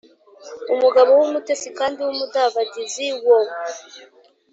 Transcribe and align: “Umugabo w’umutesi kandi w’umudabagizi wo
“Umugabo 0.73 1.09
w’umutesi 1.19 1.69
kandi 1.77 1.99
w’umudabagizi 2.05 3.07
wo 3.25 3.37